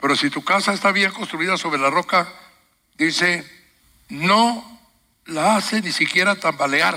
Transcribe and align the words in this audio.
Pero 0.00 0.16
si 0.16 0.30
tu 0.30 0.42
casa 0.42 0.72
está 0.72 0.92
bien 0.92 1.12
construida 1.12 1.56
sobre 1.56 1.80
la 1.80 1.90
roca, 1.90 2.32
dice, 2.96 3.44
no 4.08 4.80
la 5.26 5.56
hace 5.56 5.82
ni 5.82 5.92
siquiera 5.92 6.34
tambalear. 6.36 6.96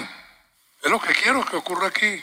Es 0.82 0.90
lo 0.90 1.00
que 1.00 1.14
quiero 1.14 1.44
que 1.46 1.58
ocurra 1.58 1.88
aquí. 1.88 2.22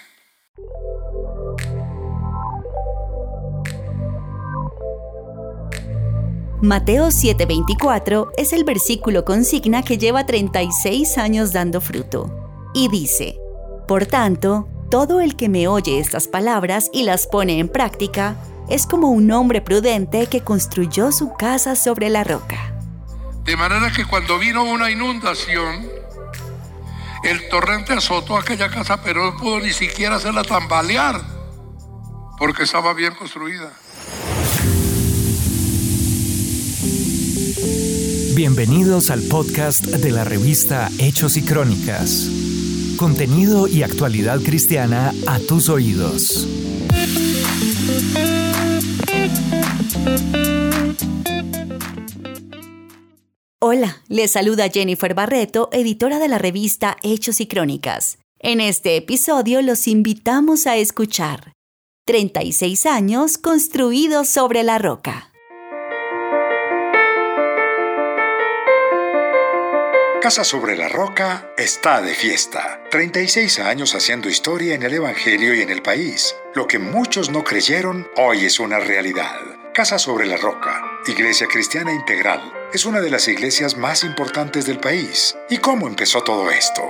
Mateo 6.63 7.09
7:24 7.09 8.33
es 8.37 8.53
el 8.53 8.65
versículo 8.65 9.25
consigna 9.25 9.83
que 9.83 9.97
lleva 9.97 10.27
36 10.27 11.17
años 11.17 11.53
dando 11.53 11.81
fruto. 11.81 12.31
Y 12.75 12.89
dice, 12.89 13.39
Por 13.89 14.05
tanto, 14.05 14.69
todo 14.91 15.21
el 15.21 15.37
que 15.37 15.49
me 15.49 15.69
oye 15.69 15.99
estas 15.99 16.29
palabras 16.29 16.91
y 16.93 17.05
las 17.05 17.27
pone 17.27 17.61
en 17.61 17.69
práctica, 17.69 18.37
es 18.71 18.87
como 18.87 19.11
un 19.11 19.31
hombre 19.33 19.61
prudente 19.61 20.29
que 20.29 20.43
construyó 20.43 21.11
su 21.11 21.35
casa 21.35 21.75
sobre 21.75 22.09
la 22.09 22.23
roca. 22.23 22.73
De 23.45 23.57
manera 23.57 23.91
que 23.91 24.05
cuando 24.05 24.39
vino 24.39 24.63
una 24.63 24.91
inundación, 24.91 25.89
el 27.25 27.49
torrente 27.49 27.93
azotó 27.93 28.39
aquella 28.39 28.71
casa, 28.71 29.03
pero 29.03 29.25
no 29.25 29.37
pudo 29.37 29.61
ni 29.61 29.73
siquiera 29.73 30.17
hacerla 30.17 30.45
tambalear, 30.45 31.21
porque 32.39 32.63
estaba 32.63 32.95
bien 32.95 33.13
construida. 33.15 33.73
Bienvenidos 38.37 39.11
al 39.11 39.23
podcast 39.23 39.85
de 39.85 40.13
la 40.13 40.23
revista 40.25 40.89
Hechos 40.99 41.37
y 41.37 41.43
Crónicas. 41.43 42.29
Contenido 42.97 43.67
y 43.67 43.83
actualidad 43.83 44.41
cristiana 44.41 45.13
a 45.27 45.41
tus 45.41 45.69
oídos. 45.69 46.47
Hola, 53.63 54.03
les 54.09 54.33
saluda 54.33 54.69
Jennifer 54.69 55.15
Barreto, 55.15 55.69
editora 55.73 56.19
de 56.19 56.29
la 56.29 56.39
revista 56.39 56.97
Hechos 57.03 57.41
y 57.41 57.47
Crónicas. 57.47 58.19
En 58.39 58.61
este 58.61 58.97
episodio 58.97 59.61
los 59.61 59.87
invitamos 59.87 60.67
a 60.67 60.77
escuchar 60.77 61.53
36 62.07 62.87
años 62.87 63.37
construidos 63.37 64.29
sobre 64.29 64.63
la 64.63 64.79
roca. 64.79 65.31
Casa 70.23 70.45
sobre 70.45 70.77
la 70.77 70.89
Roca 70.89 71.51
está 71.57 72.03
de 72.03 72.15
fiesta. 72.15 72.83
36 72.91 73.59
años 73.61 73.95
haciendo 73.95 74.29
historia 74.29 74.75
en 74.75 74.83
el 74.83 74.95
Evangelio 74.95 75.55
y 75.55 75.63
en 75.63 75.71
el 75.71 75.81
país. 75.81 76.37
Lo 76.55 76.67
que 76.67 76.79
muchos 76.79 77.31
no 77.31 77.43
creyeron, 77.43 78.07
hoy 78.17 78.45
es 78.45 78.61
una 78.61 78.79
realidad. 78.81 79.60
Casa 79.73 80.01
sobre 80.01 80.27
la 80.27 80.37
Roca, 80.37 80.83
Iglesia 81.07 81.47
Cristiana 81.47 81.95
Integral, 81.95 82.41
es 82.75 82.85
una 82.87 83.01
de 83.01 83.09
las 83.09 83.29
iglesias 83.29 83.77
más 83.77 84.03
importantes 84.03 84.67
del 84.67 84.81
país. 84.81 85.37
¿Y 85.49 85.59
cómo 85.59 85.87
empezó 85.87 86.23
todo 86.25 86.51
esto? 86.51 86.83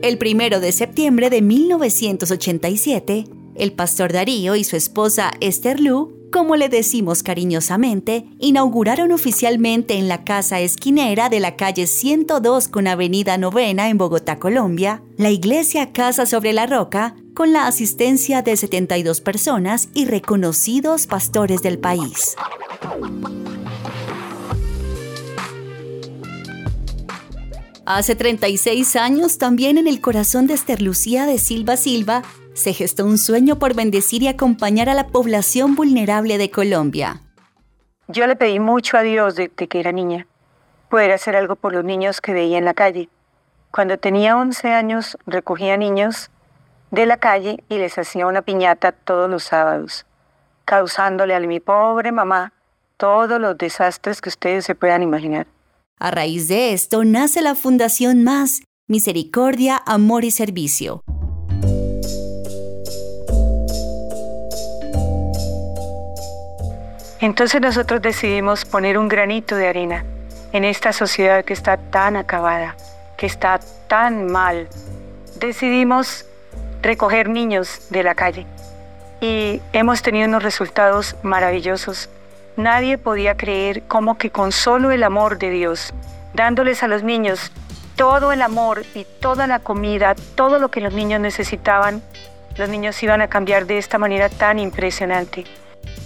El 0.00 0.16
primero 0.18 0.60
de 0.60 0.70
septiembre 0.70 1.28
de 1.28 1.42
1987, 1.42 3.24
el 3.56 3.72
pastor 3.72 4.12
Darío 4.12 4.54
y 4.54 4.62
su 4.62 4.76
esposa 4.76 5.32
Esther 5.40 5.80
Lu, 5.80 6.21
como 6.32 6.56
le 6.56 6.68
decimos 6.68 7.22
cariñosamente, 7.22 8.26
inauguraron 8.40 9.12
oficialmente 9.12 9.94
en 9.94 10.08
la 10.08 10.24
casa 10.24 10.58
esquinera 10.58 11.28
de 11.28 11.38
la 11.38 11.54
calle 11.54 11.86
102 11.86 12.66
con 12.66 12.88
Avenida 12.88 13.38
Novena 13.38 13.88
en 13.88 13.98
Bogotá, 13.98 14.40
Colombia, 14.40 15.02
la 15.16 15.30
iglesia 15.30 15.92
Casa 15.92 16.26
sobre 16.26 16.52
la 16.52 16.66
Roca, 16.66 17.14
con 17.34 17.52
la 17.52 17.68
asistencia 17.68 18.42
de 18.42 18.56
72 18.56 19.20
personas 19.20 19.90
y 19.94 20.06
reconocidos 20.06 21.06
pastores 21.06 21.62
del 21.62 21.78
país. 21.78 22.34
Hace 27.84 28.14
36 28.14 28.96
años, 28.96 29.38
también 29.38 29.76
en 29.76 29.86
el 29.86 30.00
corazón 30.00 30.46
de 30.46 30.54
Esther 30.54 30.80
Lucía 30.80 31.26
de 31.26 31.38
Silva 31.38 31.76
Silva, 31.76 32.22
se 32.54 32.72
gestó 32.72 33.04
un 33.04 33.18
sueño 33.18 33.58
por 33.58 33.74
bendecir 33.74 34.22
y 34.22 34.28
acompañar 34.28 34.88
a 34.88 34.94
la 34.94 35.08
población 35.08 35.74
vulnerable 35.74 36.38
de 36.38 36.50
Colombia. 36.50 37.20
Yo 38.08 38.26
le 38.26 38.36
pedí 38.36 38.60
mucho 38.60 38.96
a 38.96 39.02
Dios 39.02 39.36
de, 39.36 39.48
que 39.48 39.80
era 39.80 39.92
niña, 39.92 40.26
poder 40.90 41.12
hacer 41.12 41.36
algo 41.36 41.56
por 41.56 41.72
los 41.72 41.84
niños 41.84 42.20
que 42.20 42.32
veía 42.32 42.58
en 42.58 42.64
la 42.64 42.74
calle. 42.74 43.08
Cuando 43.70 43.98
tenía 43.98 44.36
11 44.36 44.68
años 44.72 45.16
recogía 45.26 45.76
niños 45.76 46.30
de 46.90 47.06
la 47.06 47.16
calle 47.16 47.64
y 47.68 47.78
les 47.78 47.96
hacía 47.96 48.26
una 48.26 48.42
piñata 48.42 48.92
todos 48.92 49.30
los 49.30 49.44
sábados, 49.44 50.04
causándole 50.66 51.34
a 51.34 51.40
mi 51.40 51.58
pobre 51.58 52.12
mamá 52.12 52.52
todos 52.98 53.40
los 53.40 53.56
desastres 53.56 54.20
que 54.20 54.28
ustedes 54.28 54.66
se 54.66 54.74
puedan 54.74 55.02
imaginar. 55.02 55.46
A 55.98 56.10
raíz 56.10 56.48
de 56.48 56.72
esto 56.72 57.04
nace 57.04 57.40
la 57.40 57.54
Fundación 57.54 58.24
Más, 58.24 58.62
Misericordia, 58.88 59.80
Amor 59.86 60.24
y 60.24 60.30
Servicio, 60.30 61.02
Entonces 67.22 67.60
nosotros 67.60 68.02
decidimos 68.02 68.64
poner 68.64 68.98
un 68.98 69.06
granito 69.06 69.54
de 69.54 69.68
arena 69.68 70.04
en 70.52 70.64
esta 70.64 70.92
sociedad 70.92 71.44
que 71.44 71.52
está 71.52 71.76
tan 71.76 72.16
acabada, 72.16 72.74
que 73.16 73.26
está 73.26 73.60
tan 73.86 74.26
mal. 74.26 74.66
Decidimos 75.38 76.26
recoger 76.82 77.28
niños 77.28 77.86
de 77.90 78.02
la 78.02 78.16
calle 78.16 78.44
y 79.20 79.62
hemos 79.72 80.02
tenido 80.02 80.26
unos 80.26 80.42
resultados 80.42 81.14
maravillosos. 81.22 82.08
Nadie 82.56 82.98
podía 82.98 83.36
creer 83.36 83.84
cómo 83.86 84.18
que 84.18 84.30
con 84.30 84.50
solo 84.50 84.90
el 84.90 85.04
amor 85.04 85.38
de 85.38 85.50
Dios, 85.50 85.94
dándoles 86.34 86.82
a 86.82 86.88
los 86.88 87.04
niños 87.04 87.52
todo 87.94 88.32
el 88.32 88.42
amor 88.42 88.82
y 88.96 89.06
toda 89.20 89.46
la 89.46 89.60
comida, 89.60 90.16
todo 90.34 90.58
lo 90.58 90.72
que 90.72 90.80
los 90.80 90.92
niños 90.92 91.20
necesitaban, 91.20 92.02
los 92.56 92.68
niños 92.68 93.00
iban 93.00 93.20
a 93.20 93.28
cambiar 93.28 93.66
de 93.66 93.78
esta 93.78 93.96
manera 93.96 94.28
tan 94.28 94.58
impresionante 94.58 95.44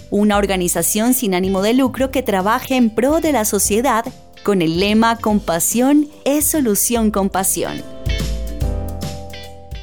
una 0.09 0.37
organización 0.37 1.13
sin 1.13 1.35
ánimo 1.35 1.61
de 1.61 1.73
lucro 1.73 2.11
que 2.11 2.23
trabaja 2.23 2.75
en 2.75 2.89
pro 2.89 3.19
de 3.19 3.31
la 3.31 3.45
sociedad 3.45 4.05
con 4.43 4.61
el 4.61 4.79
lema 4.79 5.17
Compasión 5.17 6.09
es 6.23 6.49
solución 6.49 7.11
con 7.11 7.29
pasión. 7.29 7.83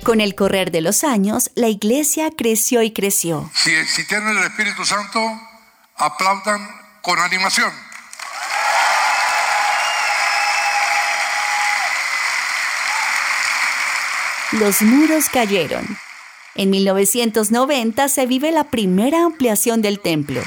Con 0.02 0.20
el 0.20 0.34
correr 0.34 0.70
de 0.70 0.80
los 0.80 1.04
años, 1.04 1.50
la 1.54 1.68
iglesia 1.68 2.30
creció 2.36 2.82
y 2.82 2.92
creció. 2.92 3.50
Si, 3.54 3.72
si 3.86 4.04
tienen 4.06 4.36
el 4.36 4.44
Espíritu 4.44 4.84
Santo, 4.84 5.20
aplaudan 5.96 6.66
con 7.02 7.18
animación. 7.18 7.72
Los 14.52 14.82
muros 14.82 15.28
cayeron, 15.30 15.84
en 16.56 16.70
1990 16.70 18.08
se 18.08 18.26
vive 18.26 18.52
la 18.52 18.64
primera 18.64 19.24
ampliación 19.24 19.82
del 19.82 20.00
templo. 20.00 20.40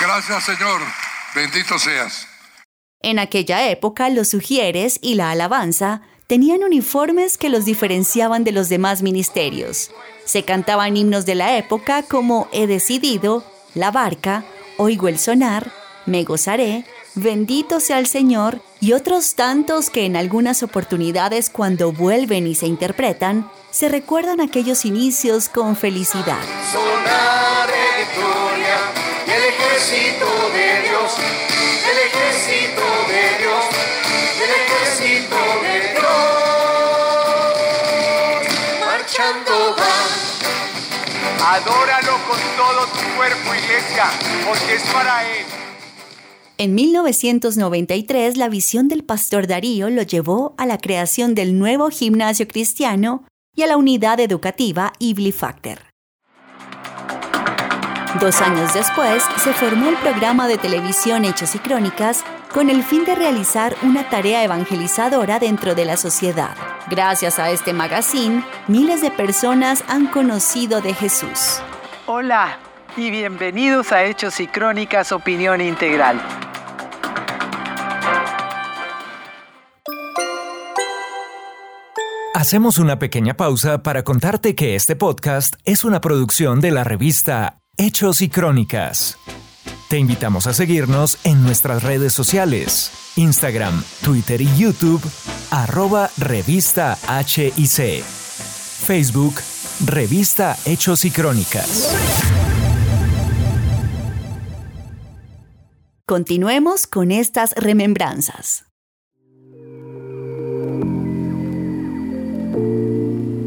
Gracias 0.00 0.44
Señor, 0.44 0.80
bendito 1.34 1.78
seas. 1.78 2.28
En 3.00 3.18
aquella 3.18 3.68
época 3.68 4.08
los 4.08 4.28
sugieres 4.28 4.98
y 5.02 5.14
la 5.14 5.30
alabanza 5.30 6.02
tenían 6.26 6.64
uniformes 6.64 7.36
que 7.36 7.50
los 7.50 7.64
diferenciaban 7.64 8.44
de 8.44 8.52
los 8.52 8.68
demás 8.68 9.02
ministerios. 9.02 9.90
Se 10.24 10.42
cantaban 10.42 10.96
himnos 10.96 11.26
de 11.26 11.34
la 11.34 11.58
época 11.58 12.02
como 12.02 12.48
He 12.52 12.66
decidido, 12.66 13.44
La 13.74 13.90
barca, 13.90 14.44
Oigo 14.78 15.08
el 15.08 15.18
sonar, 15.18 15.70
Me 16.06 16.24
gozaré, 16.24 16.84
Bendito 17.16 17.78
sea 17.78 18.00
el 18.00 18.08
Señor 18.08 18.60
y 18.80 18.92
otros 18.92 19.36
tantos 19.36 19.88
que 19.88 20.04
en 20.04 20.16
algunas 20.16 20.64
oportunidades 20.64 21.48
cuando 21.48 21.92
vuelven 21.92 22.48
y 22.48 22.56
se 22.56 22.66
interpretan 22.66 23.48
se 23.70 23.88
recuerdan 23.88 24.40
aquellos 24.40 24.84
inicios 24.84 25.48
con 25.48 25.76
felicidad. 25.76 26.42
Sonar 26.72 27.68
de 27.68 27.98
victoria, 28.02 28.78
el 29.26 29.44
ejército 29.44 30.26
de 30.54 30.88
Dios, 30.88 31.12
el 31.88 31.98
ejército 32.08 32.82
de 33.06 33.38
Dios, 33.38 33.64
el 34.42 34.50
ejército 34.50 35.38
de 35.62 35.74
Dios, 35.92 36.14
marchando 38.84 39.54
va. 39.78 39.94
Adóralo 41.54 42.14
con 42.26 42.40
todo 42.56 42.86
tu 42.88 43.06
cuerpo, 43.16 43.54
iglesia, 43.54 44.06
porque 44.44 44.74
es 44.74 44.82
para 44.92 45.14
Él. 45.30 45.63
En 46.56 46.76
1993, 46.76 48.36
la 48.36 48.48
visión 48.48 48.86
del 48.86 49.02
pastor 49.02 49.48
Darío 49.48 49.90
lo 49.90 50.02
llevó 50.02 50.54
a 50.56 50.66
la 50.66 50.78
creación 50.78 51.34
del 51.34 51.58
nuevo 51.58 51.90
gimnasio 51.90 52.46
cristiano 52.46 53.24
y 53.56 53.62
a 53.62 53.66
la 53.66 53.76
unidad 53.76 54.20
educativa 54.20 54.92
Ibli 55.00 55.32
Factor. 55.32 55.78
Dos 58.20 58.40
años 58.40 58.72
después, 58.72 59.24
se 59.42 59.52
formó 59.52 59.88
el 59.88 59.96
programa 59.96 60.46
de 60.46 60.56
televisión 60.56 61.24
Hechos 61.24 61.56
y 61.56 61.58
Crónicas 61.58 62.22
con 62.52 62.70
el 62.70 62.84
fin 62.84 63.04
de 63.04 63.16
realizar 63.16 63.74
una 63.82 64.08
tarea 64.08 64.44
evangelizadora 64.44 65.40
dentro 65.40 65.74
de 65.74 65.84
la 65.84 65.96
sociedad. 65.96 66.54
Gracias 66.88 67.40
a 67.40 67.50
este 67.50 67.72
magazine, 67.72 68.44
miles 68.68 69.02
de 69.02 69.10
personas 69.10 69.82
han 69.88 70.06
conocido 70.06 70.80
de 70.80 70.94
Jesús. 70.94 71.60
Hola 72.06 72.60
y 72.96 73.10
bienvenidos 73.10 73.90
a 73.90 74.04
Hechos 74.04 74.38
y 74.38 74.46
Crónicas 74.46 75.10
Opinión 75.10 75.60
Integral. 75.60 76.43
Hacemos 82.44 82.78
una 82.78 82.98
pequeña 82.98 83.38
pausa 83.38 83.82
para 83.82 84.04
contarte 84.04 84.54
que 84.54 84.74
este 84.74 84.96
podcast 84.96 85.54
es 85.64 85.82
una 85.82 86.02
producción 86.02 86.60
de 86.60 86.72
la 86.72 86.84
revista 86.84 87.62
Hechos 87.78 88.20
y 88.20 88.28
Crónicas. 88.28 89.16
Te 89.88 89.96
invitamos 89.96 90.46
a 90.46 90.52
seguirnos 90.52 91.16
en 91.24 91.42
nuestras 91.42 91.82
redes 91.82 92.12
sociales, 92.12 92.92
Instagram, 93.16 93.82
Twitter 94.04 94.42
y 94.42 94.56
YouTube, 94.58 95.00
arroba 95.50 96.10
revista 96.18 96.98
HIC, 97.08 98.02
Facebook, 98.04 99.36
revista 99.86 100.54
Hechos 100.66 101.06
y 101.06 101.10
Crónicas. 101.10 101.96
Continuemos 106.04 106.86
con 106.86 107.10
estas 107.10 107.54
remembranzas. 107.54 108.66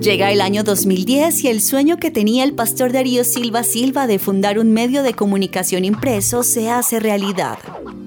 Llega 0.08 0.32
el 0.32 0.40
año 0.40 0.64
2010 0.64 1.44
y 1.44 1.48
el 1.50 1.60
sueño 1.60 1.98
que 1.98 2.12
tenía 2.12 2.46
el 2.46 2.54
pastor 2.54 2.94
Darío 2.94 3.26
Silva 3.26 3.66
Silva 3.66 4.08
de 4.08 4.20
fundar 4.20 4.58
un 4.58 4.72
medio 4.72 5.04
de 5.04 5.14
comunicación 5.14 5.84
impreso 5.84 6.44
se 6.44 6.70
hace 6.70 7.02
realidad. 7.02 7.58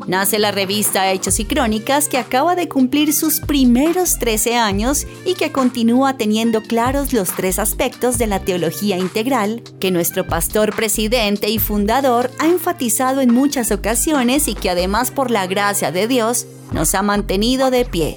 Nace 0.07 0.39
la 0.39 0.51
revista 0.51 1.13
Hechos 1.13 1.41
y 1.41 1.45
Crónicas 1.45 2.09
que 2.09 2.17
acaba 2.17 2.57
de 2.57 2.71
cumplir 2.71 3.13
sus 3.13 3.41
primeros 3.41 4.19
13 4.19 4.57
años 4.57 5.07
y 5.27 5.35
que 5.35 5.53
continúa 5.53 6.17
teniendo 6.17 6.63
claros 6.63 7.13
los 7.13 7.37
tres 7.37 7.59
aspectos 7.59 8.17
de 8.17 8.29
la 8.29 8.41
teología 8.41 8.97
integral 8.97 9.63
que 9.79 9.91
nuestro 9.91 10.27
pastor 10.27 10.75
presidente 10.75 11.51
y 11.51 11.59
fundador 11.59 12.31
ha 12.39 12.47
enfatizado 12.47 13.21
en 13.21 13.35
muchas 13.35 13.71
ocasiones 13.73 14.49
y 14.49 14.55
que 14.55 14.71
además 14.71 15.11
por 15.11 15.31
la 15.31 15.47
gracia 15.47 15.93
de 15.93 16.09
Dios 16.09 16.47
nos 16.73 16.95
ha 16.95 17.03
mantenido 17.03 17.71
de 17.71 17.85
pie. 17.85 18.17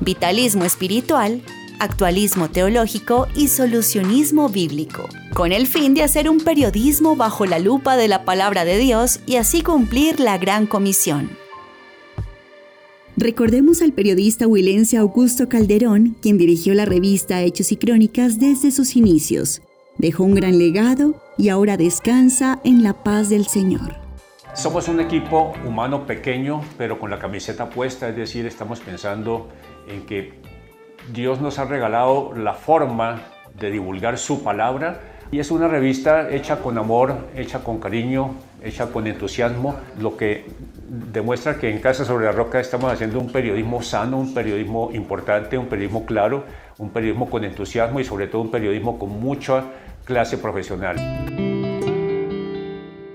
Vitalismo 0.00 0.66
espiritual, 0.66 1.42
actualismo 1.82 2.48
teológico 2.48 3.26
y 3.34 3.48
solucionismo 3.48 4.48
bíblico, 4.48 5.08
con 5.34 5.50
el 5.50 5.66
fin 5.66 5.94
de 5.94 6.04
hacer 6.04 6.30
un 6.30 6.38
periodismo 6.38 7.16
bajo 7.16 7.44
la 7.44 7.58
lupa 7.58 7.96
de 7.96 8.06
la 8.06 8.24
palabra 8.24 8.64
de 8.64 8.78
Dios 8.78 9.18
y 9.26 9.36
así 9.36 9.62
cumplir 9.62 10.20
la 10.20 10.38
gran 10.38 10.66
comisión. 10.66 11.30
Recordemos 13.16 13.82
al 13.82 13.92
periodista 13.92 14.46
huilense 14.46 14.96
Augusto 14.96 15.48
Calderón, 15.48 16.16
quien 16.22 16.38
dirigió 16.38 16.72
la 16.74 16.84
revista 16.84 17.42
Hechos 17.42 17.72
y 17.72 17.76
Crónicas 17.76 18.38
desde 18.38 18.70
sus 18.70 18.94
inicios. 18.94 19.60
Dejó 19.98 20.24
un 20.24 20.34
gran 20.34 20.58
legado 20.58 21.20
y 21.36 21.48
ahora 21.48 21.76
descansa 21.76 22.60
en 22.64 22.82
la 22.82 23.02
paz 23.02 23.28
del 23.28 23.46
Señor. 23.46 23.96
Somos 24.54 24.86
un 24.88 25.00
equipo 25.00 25.52
humano 25.66 26.06
pequeño, 26.06 26.62
pero 26.78 27.00
con 27.00 27.10
la 27.10 27.18
camiseta 27.18 27.70
puesta, 27.70 28.08
es 28.08 28.16
decir, 28.16 28.46
estamos 28.46 28.80
pensando 28.80 29.48
en 29.88 30.06
que 30.06 30.41
Dios 31.10 31.40
nos 31.40 31.58
ha 31.58 31.64
regalado 31.64 32.32
la 32.36 32.54
forma 32.54 33.22
de 33.58 33.70
divulgar 33.70 34.18
su 34.18 34.42
palabra 34.42 35.00
y 35.30 35.40
es 35.40 35.50
una 35.50 35.66
revista 35.66 36.30
hecha 36.30 36.58
con 36.58 36.76
amor, 36.76 37.16
hecha 37.34 37.64
con 37.64 37.80
cariño, 37.80 38.34
hecha 38.62 38.86
con 38.86 39.06
entusiasmo, 39.06 39.76
lo 39.98 40.16
que 40.16 40.44
demuestra 40.88 41.58
que 41.58 41.70
en 41.70 41.80
Casa 41.80 42.04
sobre 42.04 42.26
la 42.26 42.32
Roca 42.32 42.60
estamos 42.60 42.92
haciendo 42.92 43.18
un 43.18 43.32
periodismo 43.32 43.82
sano, 43.82 44.18
un 44.18 44.34
periodismo 44.34 44.90
importante, 44.92 45.56
un 45.56 45.66
periodismo 45.66 46.04
claro, 46.04 46.44
un 46.78 46.90
periodismo 46.90 47.30
con 47.30 47.44
entusiasmo 47.44 47.98
y 47.98 48.04
sobre 48.04 48.26
todo 48.26 48.42
un 48.42 48.50
periodismo 48.50 48.98
con 48.98 49.08
mucha 49.20 49.64
clase 50.04 50.36
profesional. 50.36 50.96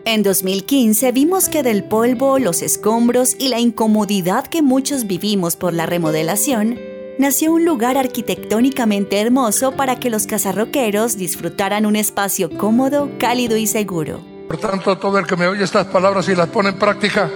En 0.06 0.24
2015 0.24 1.12
vimos 1.12 1.50
que 1.50 1.64
del 1.64 1.84
polvo, 1.84 2.40
los 2.40 2.62
escombros 2.62 3.36
y 3.38 3.50
la 3.50 3.60
incomodidad 3.60 4.48
que 4.48 4.62
muchos 4.62 5.06
vivimos 5.06 5.56
por 5.56 5.74
la 5.74 5.86
remodelación, 5.86 6.80
nació 7.18 7.52
un 7.52 7.66
lugar 7.66 7.98
arquitectónicamente 7.98 9.20
hermoso 9.20 9.72
para 9.72 10.00
que 10.00 10.10
los 10.10 10.28
cazarroqueros 10.28 11.18
disfrutaran 11.18 11.86
un 11.86 11.96
espacio 11.96 12.50
cómodo, 12.50 13.10
cálido 13.18 13.58
y 13.58 13.68
seguro. 13.68 14.22
Por 14.48 14.58
tanto, 14.58 14.98
todo 14.98 15.20
el 15.20 15.26
que 15.26 15.36
me 15.36 15.48
oye 15.48 15.64
estas 15.64 15.88
palabras 15.88 16.30
y 16.30 16.36
las 16.36 16.48
pone 16.48 16.70
en 16.70 16.80
práctica 16.80 17.30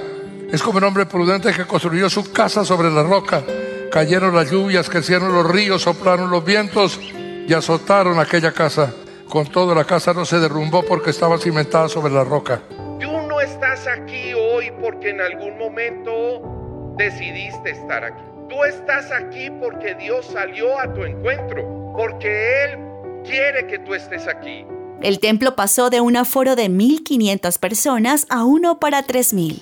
es 0.51 0.61
como 0.61 0.77
un 0.77 0.83
hombre 0.83 1.05
prudente 1.05 1.53
que 1.53 1.65
construyó 1.65 2.09
su 2.09 2.31
casa 2.31 2.63
sobre 2.63 2.89
la 2.91 3.03
roca. 3.03 3.43
Cayeron 3.91 4.35
las 4.35 4.49
lluvias, 4.49 4.89
crecieron 4.89 5.33
los 5.33 5.49
ríos, 5.49 5.81
soplaron 5.81 6.29
los 6.29 6.45
vientos 6.45 6.99
y 7.47 7.53
azotaron 7.53 8.19
aquella 8.19 8.51
casa. 8.51 8.93
Con 9.27 9.47
todo, 9.47 9.73
la 9.73 9.85
casa 9.85 10.13
no 10.13 10.25
se 10.25 10.39
derrumbó 10.39 10.83
porque 10.83 11.09
estaba 11.09 11.37
cimentada 11.37 11.89
sobre 11.89 12.13
la 12.13 12.23
roca. 12.23 12.61
Tú 12.99 13.11
no 13.27 13.41
estás 13.41 13.87
aquí 13.87 14.33
hoy 14.33 14.71
porque 14.81 15.09
en 15.09 15.21
algún 15.21 15.57
momento 15.57 16.93
decidiste 16.97 17.71
estar 17.71 18.03
aquí. 18.03 18.30
Tú 18.51 18.65
estás 18.65 19.09
aquí 19.13 19.49
porque 19.61 19.95
Dios 19.95 20.25
salió 20.25 20.77
a 20.77 20.93
tu 20.93 21.03
encuentro, 21.05 21.93
porque 21.95 22.65
Él 22.65 22.79
quiere 23.23 23.65
que 23.65 23.79
tú 23.79 23.93
estés 23.93 24.27
aquí. 24.27 24.65
El 25.01 25.19
templo 25.19 25.55
pasó 25.55 25.89
de 25.89 26.01
un 26.01 26.17
aforo 26.17 26.57
de 26.57 26.69
1.500 26.69 27.57
personas 27.59 28.27
a 28.29 28.43
uno 28.43 28.77
para 28.77 29.07
3.000. 29.07 29.61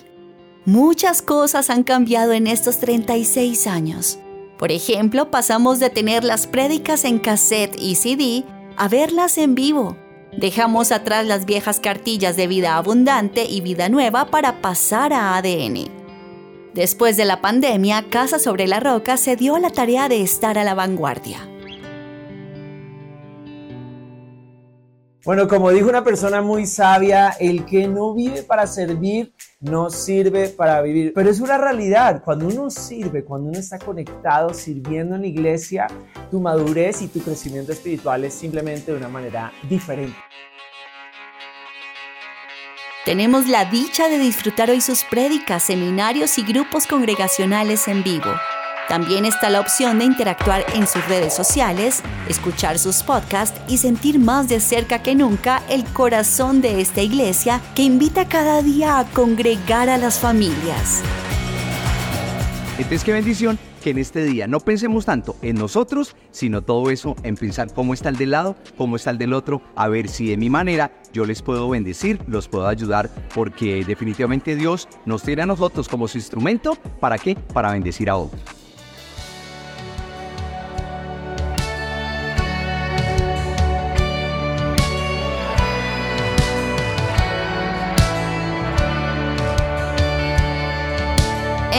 Muchas 0.66 1.22
cosas 1.22 1.70
han 1.70 1.84
cambiado 1.84 2.34
en 2.34 2.48
estos 2.48 2.80
36 2.80 3.68
años. 3.68 4.18
Por 4.58 4.72
ejemplo, 4.72 5.30
pasamos 5.30 5.78
de 5.78 5.92
tener 5.92 6.24
las 6.24 6.48
prédicas 6.48 7.06
en 7.06 7.20
cassette 7.20 7.80
y 7.80 7.94
CD 7.94 8.44
a 8.76 8.88
verlas 8.88 9.38
en 9.38 9.54
vivo. 9.54 9.98
Dejamos 10.36 10.92
atrás 10.92 11.28
las 11.28 11.46
viejas 11.46 11.80
cartillas 11.80 12.36
de 12.36 12.48
vida 12.48 12.76
abundante 12.76 13.46
y 13.46 13.62
vida 13.62 13.88
nueva 13.88 14.32
para 14.32 14.62
pasar 14.62 15.14
a 15.14 15.38
ADN. 15.38 15.99
Después 16.74 17.18
de 17.18 17.26
la 17.26 17.42
pandemia, 17.42 18.06
Casa 18.10 18.38
sobre 18.38 18.68
la 18.68 18.80
Roca 18.80 19.18
se 19.18 19.36
dio 19.36 19.56
a 19.56 19.60
la 19.60 19.72
tarea 19.72 20.08
de 20.08 20.22
estar 20.22 20.58
a 20.60 20.64
la 20.64 20.76
vanguardia. 20.76 21.40
Bueno, 25.26 25.48
como 25.48 25.72
dijo 25.72 25.90
una 25.90 26.04
persona 26.04 26.42
muy 26.42 26.68
sabia, 26.68 27.32
el 27.40 27.66
que 27.66 27.88
no 27.88 28.14
vive 28.14 28.44
para 28.44 28.68
servir, 28.68 29.34
no 29.60 29.90
sirve 29.90 30.50
para 30.50 30.82
vivir. 30.82 31.12
Pero 31.14 31.30
es 31.30 31.40
una 31.40 31.58
realidad, 31.58 32.22
cuando 32.24 32.48
uno 32.48 32.70
sirve, 32.70 33.26
cuando 33.26 33.50
uno 33.50 33.60
está 33.60 33.80
conectado, 33.80 34.54
sirviendo 34.54 35.16
en 35.16 35.22
la 35.22 35.28
iglesia, 35.28 35.88
tu 36.30 36.40
madurez 36.40 37.02
y 37.02 37.08
tu 37.08 37.20
crecimiento 37.20 37.72
espiritual 37.72 38.24
es 38.24 38.34
simplemente 38.36 38.92
de 38.92 38.98
una 38.98 39.10
manera 39.10 39.52
diferente. 39.68 40.16
Tenemos 43.10 43.48
la 43.48 43.66
dicha 43.66 44.08
de 44.08 44.20
disfrutar 44.20 44.70
hoy 44.70 44.82
sus 44.82 45.04
prédicas, 45.04 45.64
seminarios 45.64 46.38
y 46.38 46.44
grupos 46.44 46.86
congregacionales 46.86 47.88
en 47.88 48.04
vivo. 48.04 48.32
También 48.88 49.26
está 49.26 49.50
la 49.50 49.62
opción 49.62 49.98
de 49.98 50.06
interactuar 50.06 50.64
en 50.76 50.86
sus 50.86 51.04
redes 51.08 51.34
sociales, 51.34 52.04
escuchar 52.28 52.78
sus 52.78 53.02
podcasts 53.02 53.60
y 53.68 53.80
sentir 53.80 54.20
más 54.20 54.48
de 54.48 54.60
cerca 54.60 55.02
que 55.02 55.16
nunca 55.16 55.64
el 55.70 55.86
corazón 55.86 56.62
de 56.62 56.82
esta 56.82 57.02
iglesia 57.02 57.62
que 57.74 57.82
invita 57.82 58.28
cada 58.28 58.62
día 58.62 59.00
a 59.00 59.06
congregar 59.06 59.90
a 59.90 59.98
las 59.98 60.20
familias. 60.20 61.02
Entonces, 62.78 63.04
qué 63.04 63.14
bendición 63.14 63.58
que 63.80 63.92
en 63.92 63.98
este 63.98 64.24
día 64.24 64.48
no 64.48 64.60
pensemos 64.60 65.06
tanto 65.06 65.36
en 65.42 65.56
nosotros, 65.56 66.16
sino 66.32 66.62
todo 66.62 66.90
eso 66.90 67.16
en 67.24 67.36
pensar 67.36 67.74
cómo 67.74 67.94
está 67.94 68.10
el 68.10 68.18
del 68.18 68.32
lado, 68.32 68.56
cómo 68.78 68.96
está 68.96 69.10
el 69.12 69.18
del 69.18 69.34
otro, 69.34 69.62
a 69.76 69.88
ver 69.88 70.08
si 70.08 70.28
de 70.28 70.38
mi 70.38 70.50
manera 70.50 70.92
yo 71.14 71.26
les 71.26 71.42
puedo 71.42 71.70
bendecir, 71.70 72.20
los 72.28 72.48
puedo 72.48 72.68
ayudar, 72.68 73.10
porque 73.34 73.84
definitivamente 73.86 74.56
Dios 74.56 74.88
nos 75.06 75.24
tiene 75.24 75.44
a 75.44 75.46
nosotros 75.46 75.88
como 75.88 76.08
su 76.08 76.18
instrumento, 76.18 76.76
¿para 77.00 77.18
qué? 77.18 77.36
Para 77.36 77.72
bendecir 77.72 78.10
a 78.10 78.18
otros. 78.18 78.59